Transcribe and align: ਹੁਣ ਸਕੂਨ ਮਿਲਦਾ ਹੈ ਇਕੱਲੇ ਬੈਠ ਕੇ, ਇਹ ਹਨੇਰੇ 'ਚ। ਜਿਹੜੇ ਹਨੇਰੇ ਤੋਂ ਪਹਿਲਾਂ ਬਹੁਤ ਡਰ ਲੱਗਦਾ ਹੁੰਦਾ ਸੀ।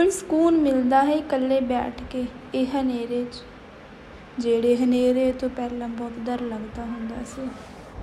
ਹੁਣ 0.00 0.10
ਸਕੂਨ 0.10 0.54
ਮਿਲਦਾ 0.54 1.02
ਹੈ 1.02 1.12
ਇਕੱਲੇ 1.12 1.60
ਬੈਠ 1.60 2.00
ਕੇ, 2.10 2.24
ਇਹ 2.54 2.66
ਹਨੇਰੇ 2.66 3.24
'ਚ। 3.32 3.36
ਜਿਹੜੇ 4.38 4.76
ਹਨੇਰੇ 4.76 5.32
ਤੋਂ 5.32 5.48
ਪਹਿਲਾਂ 5.48 5.88
ਬਹੁਤ 5.88 6.12
ਡਰ 6.18 6.40
ਲੱਗਦਾ 6.40 6.84
ਹੁੰਦਾ 6.84 7.16
ਸੀ। 7.26 7.48